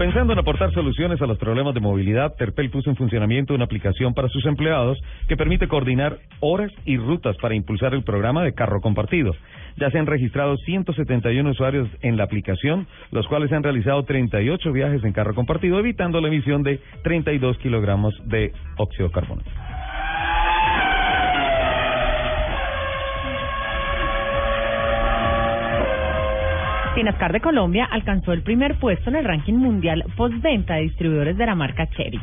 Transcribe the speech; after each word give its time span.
Pensando 0.00 0.32
en 0.32 0.38
aportar 0.38 0.72
soluciones 0.72 1.20
a 1.20 1.26
los 1.26 1.36
problemas 1.36 1.74
de 1.74 1.80
movilidad, 1.80 2.34
Terpel 2.34 2.70
puso 2.70 2.88
en 2.88 2.96
funcionamiento 2.96 3.52
una 3.52 3.66
aplicación 3.66 4.14
para 4.14 4.28
sus 4.28 4.46
empleados 4.46 4.98
que 5.28 5.36
permite 5.36 5.68
coordinar 5.68 6.16
horas 6.40 6.72
y 6.86 6.96
rutas 6.96 7.36
para 7.36 7.54
impulsar 7.54 7.92
el 7.92 8.02
programa 8.02 8.42
de 8.42 8.54
carro 8.54 8.80
compartido. 8.80 9.36
Ya 9.76 9.90
se 9.90 9.98
han 9.98 10.06
registrado 10.06 10.56
171 10.56 11.50
usuarios 11.50 11.86
en 12.00 12.16
la 12.16 12.24
aplicación, 12.24 12.86
los 13.10 13.28
cuales 13.28 13.52
han 13.52 13.62
realizado 13.62 14.02
38 14.04 14.72
viajes 14.72 15.04
en 15.04 15.12
carro 15.12 15.34
compartido, 15.34 15.78
evitando 15.78 16.18
la 16.22 16.28
emisión 16.28 16.62
de 16.62 16.80
32 17.04 17.58
kilogramos 17.58 18.14
de 18.24 18.52
óxido 18.78 19.10
carbono. 19.10 19.42
Sinascar 27.00 27.32
de 27.32 27.40
Colombia 27.40 27.88
alcanzó 27.90 28.34
el 28.34 28.42
primer 28.42 28.78
puesto 28.78 29.08
en 29.08 29.16
el 29.16 29.24
ranking 29.24 29.54
mundial 29.54 30.04
postventa 30.18 30.74
de 30.74 30.82
distribuidores 30.82 31.34
de 31.38 31.46
la 31.46 31.54
marca 31.54 31.86
Cherry. 31.86 32.20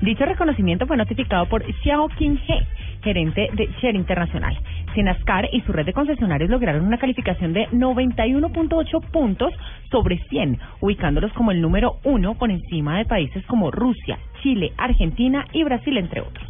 Dicho 0.00 0.24
reconocimiento 0.24 0.88
fue 0.88 0.96
notificado 0.96 1.46
por 1.46 1.62
Xiao 1.62 2.08
Qing 2.08 2.36
He, 2.48 2.66
gerente 3.04 3.48
de 3.52 3.68
Cherry 3.76 3.96
Internacional. 3.96 4.58
Sinascar 4.92 5.48
y 5.52 5.60
su 5.60 5.72
red 5.72 5.86
de 5.86 5.92
concesionarios 5.92 6.50
lograron 6.50 6.84
una 6.84 6.98
calificación 6.98 7.52
de 7.52 7.68
91.8 7.68 9.08
puntos 9.12 9.54
sobre 9.88 10.18
100, 10.28 10.58
ubicándolos 10.80 11.32
como 11.34 11.52
el 11.52 11.60
número 11.60 11.98
uno 12.02 12.34
por 12.34 12.50
encima 12.50 12.98
de 12.98 13.04
países 13.04 13.46
como 13.46 13.70
Rusia, 13.70 14.18
Chile, 14.42 14.72
Argentina 14.78 15.46
y 15.52 15.62
Brasil, 15.62 15.96
entre 15.96 16.22
otros. 16.22 16.47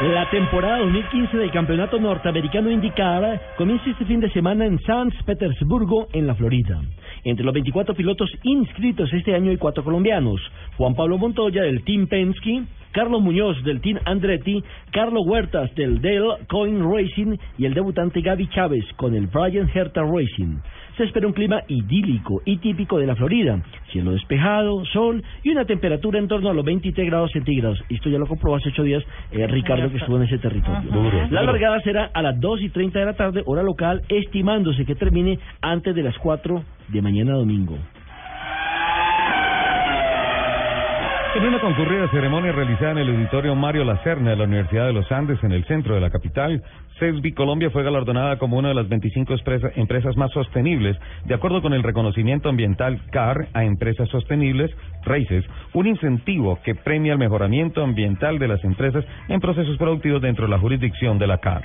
La 0.00 0.30
temporada 0.30 0.78
2015 0.78 1.36
del 1.36 1.50
Campeonato 1.50 1.98
Norteamericano 1.98 2.70
IndyCar 2.70 3.40
comienza 3.56 3.90
este 3.90 4.04
fin 4.04 4.20
de 4.20 4.30
semana 4.30 4.64
en 4.64 4.78
San 4.82 5.10
Petersburgo, 5.26 6.06
en 6.12 6.28
la 6.28 6.36
Florida. 6.36 6.80
Entre 7.24 7.44
los 7.44 7.52
24 7.52 7.96
pilotos 7.96 8.30
inscritos 8.44 9.12
este 9.12 9.34
año 9.34 9.50
hay 9.50 9.56
cuatro 9.56 9.82
colombianos. 9.82 10.40
Juan 10.76 10.94
Pablo 10.94 11.18
Montoya 11.18 11.62
del 11.62 11.82
Team 11.82 12.06
Penske, 12.06 12.62
Carlos 12.92 13.20
Muñoz 13.20 13.60
del 13.64 13.80
Team 13.80 13.98
Andretti, 14.04 14.62
Carlos 14.92 15.26
Huertas 15.26 15.74
del 15.74 16.00
Dale 16.00 16.46
Coin 16.48 16.80
Racing 16.80 17.36
y 17.58 17.64
el 17.64 17.74
debutante 17.74 18.20
Gaby 18.20 18.48
Chávez 18.50 18.84
con 18.94 19.16
el 19.16 19.26
Brian 19.26 19.68
Herta 19.74 20.02
Racing. 20.02 20.58
Se 20.96 21.04
espera 21.04 21.26
un 21.26 21.32
clima 21.32 21.62
idílico 21.66 22.40
y 22.44 22.58
típico 22.58 22.98
de 22.98 23.06
la 23.06 23.16
Florida. 23.16 23.60
Cielo 23.92 24.12
despejado, 24.12 24.84
sol 24.86 25.22
y 25.42 25.50
una 25.50 25.64
temperatura 25.64 26.18
en 26.18 26.28
torno 26.28 26.50
a 26.50 26.54
los 26.54 26.64
23 26.64 27.06
grados 27.06 27.32
centígrados. 27.32 27.82
Esto 27.88 28.08
ya 28.08 28.18
lo 28.18 28.26
comprobó 28.26 28.56
hace 28.56 28.68
ocho 28.68 28.82
días 28.82 29.02
eh, 29.32 29.46
Ricardo 29.46 29.90
que 29.90 29.98
estuvo 29.98 30.16
en 30.16 30.24
ese 30.24 30.38
territorio. 30.38 31.28
la 31.30 31.42
largada 31.42 31.80
será 31.80 32.10
a 32.12 32.22
las 32.22 32.38
2 32.38 32.62
y 32.62 32.68
30 32.70 32.98
de 32.98 33.04
la 33.04 33.14
tarde, 33.14 33.42
hora 33.46 33.62
local, 33.62 34.02
estimándose 34.08 34.84
que 34.84 34.94
termine 34.94 35.38
antes 35.60 35.94
de 35.94 36.02
las 36.02 36.16
4 36.18 36.62
de 36.88 37.02
mañana 37.02 37.32
domingo. 37.32 37.76
En 41.38 41.46
una 41.46 41.60
concurrida 41.60 42.08
ceremonia 42.08 42.50
realizada 42.50 42.90
en 42.90 42.98
el 42.98 43.10
auditorio 43.10 43.54
Mario 43.54 43.84
Lacerna 43.84 44.30
de 44.30 44.36
la 44.36 44.42
Universidad 44.42 44.86
de 44.86 44.92
los 44.92 45.12
Andes 45.12 45.38
en 45.44 45.52
el 45.52 45.64
centro 45.66 45.94
de 45.94 46.00
la 46.00 46.10
capital, 46.10 46.64
CESBI 46.98 47.30
Colombia 47.30 47.70
fue 47.70 47.84
galardonada 47.84 48.40
como 48.40 48.58
una 48.58 48.70
de 48.70 48.74
las 48.74 48.88
25 48.88 49.34
expresa- 49.34 49.70
empresas 49.76 50.16
más 50.16 50.32
sostenibles, 50.32 50.98
de 51.26 51.34
acuerdo 51.34 51.62
con 51.62 51.74
el 51.74 51.84
reconocimiento 51.84 52.48
ambiental 52.48 53.00
CAR 53.12 53.46
a 53.54 53.62
empresas 53.62 54.08
sostenibles, 54.08 54.76
RACES, 55.04 55.44
un 55.74 55.86
incentivo 55.86 56.58
que 56.64 56.74
premia 56.74 57.12
el 57.12 57.20
mejoramiento 57.20 57.84
ambiental 57.84 58.40
de 58.40 58.48
las 58.48 58.64
empresas 58.64 59.04
en 59.28 59.38
procesos 59.38 59.76
productivos 59.78 60.20
dentro 60.20 60.46
de 60.46 60.50
la 60.50 60.58
jurisdicción 60.58 61.20
de 61.20 61.26
la 61.28 61.38
CAR. 61.38 61.62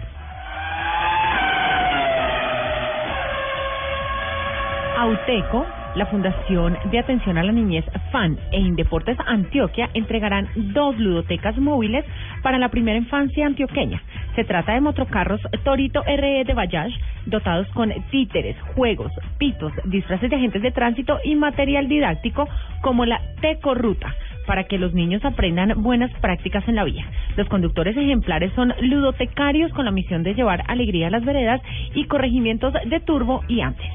Auteco, 5.00 5.66
la 5.96 6.06
Fundación 6.08 6.78
de 6.92 7.00
Atención 7.00 7.38
a 7.38 7.44
la 7.44 7.52
Niñez 7.52 7.86
FAN 8.12 8.38
e 8.52 8.60
Indeportes 8.60 9.18
Antioquia 9.26 9.90
entregarán 9.94 10.50
dos 10.56 10.98
ludotecas 10.98 11.58
móviles 11.58 12.06
para 12.42 12.58
la 12.58 12.70
primera 12.70 12.98
infancia 12.98 13.46
antioqueña. 13.46 14.02
Se 14.36 14.44
trata 14.44 14.74
de 14.74 14.82
motocarros 14.82 15.42
Torito 15.64 16.04
RE 16.04 16.44
de 16.44 16.54
Bayash, 16.54 16.94
dotados 17.26 17.68
con 17.70 17.92
títeres, 18.12 18.60
juegos, 18.76 19.12
pitos, 19.38 19.72
disfraces 19.86 20.30
de 20.30 20.36
agentes 20.36 20.62
de 20.62 20.72
tránsito 20.72 21.20
y 21.24 21.36
material 21.36 21.88
didáctico 21.88 22.48
como 22.82 23.06
la 23.06 23.22
Teco 23.42 23.76
Ruta 23.76 24.14
para 24.46 24.66
que 24.66 24.78
los 24.78 24.94
niños 24.94 25.24
aprendan 25.24 25.82
buenas 25.84 26.12
prácticas 26.20 26.68
en 26.68 26.76
la 26.76 26.84
vía. 26.84 27.06
Los 27.38 27.48
conductores 27.48 27.96
ejemplares 27.96 28.52
son 28.56 28.74
ludotecarios 28.82 29.72
con 29.72 29.86
la 29.86 29.92
misión 29.92 30.24
de 30.24 30.34
llevar 30.34 30.64
alegría 30.68 31.08
a 31.08 31.12
las 31.12 31.24
veredas 31.24 31.62
y 31.94 32.06
corregimientos 32.06 32.74
de 32.74 33.00
turbo 33.00 33.42
y 33.48 33.62
antes. 33.62 33.88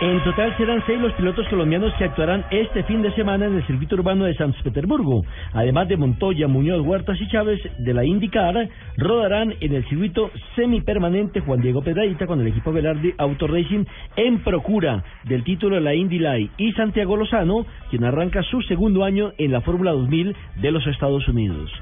En 0.00 0.22
total 0.22 0.56
serán 0.56 0.80
seis 0.86 1.00
los 1.00 1.12
pilotos 1.14 1.48
colombianos 1.48 1.92
que 1.94 2.04
actuarán 2.04 2.44
este 2.52 2.84
fin 2.84 3.02
de 3.02 3.12
semana 3.14 3.46
en 3.46 3.56
el 3.56 3.66
circuito 3.66 3.96
urbano 3.96 4.26
de 4.26 4.34
San 4.36 4.52
Petersburgo. 4.52 5.24
Además 5.52 5.88
de 5.88 5.96
Montoya, 5.96 6.46
Muñoz, 6.46 6.86
Huertas 6.86 7.20
y 7.20 7.26
Chávez 7.26 7.58
de 7.78 7.94
la 7.94 8.04
IndyCar, 8.04 8.68
rodarán 8.96 9.54
en 9.58 9.74
el 9.74 9.84
circuito 9.88 10.30
semipermanente 10.54 11.40
Juan 11.40 11.60
Diego 11.60 11.82
Pedraíta 11.82 12.28
con 12.28 12.40
el 12.40 12.46
equipo 12.46 12.72
Velarde 12.72 13.12
Auto 13.18 13.48
Racing 13.48 13.86
en 14.14 14.38
procura 14.44 15.02
del 15.24 15.42
título 15.42 15.74
de 15.74 15.80
la 15.80 15.96
Indy 15.96 16.20
Light 16.20 16.52
y 16.58 16.70
Santiago 16.74 17.16
Lozano, 17.16 17.66
quien 17.90 18.04
arranca 18.04 18.44
su 18.44 18.62
segundo 18.62 19.02
año 19.02 19.32
en 19.36 19.50
la 19.50 19.62
Fórmula 19.62 19.90
2000 19.90 20.36
de 20.62 20.70
los 20.70 20.86
Estados 20.86 21.26
Unidos. 21.26 21.72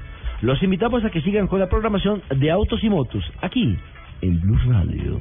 Los 0.41 0.63
invitamos 0.63 1.05
a 1.05 1.11
que 1.11 1.21
sigan 1.21 1.45
con 1.45 1.59
la 1.59 1.69
programación 1.69 2.23
de 2.35 2.49
Autos 2.49 2.83
y 2.83 2.89
Motos 2.89 3.23
aquí 3.41 3.77
en 4.23 4.41
Blue 4.41 4.57
Radio. 4.71 5.19